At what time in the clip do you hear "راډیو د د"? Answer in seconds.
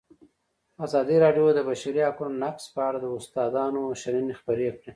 1.25-1.59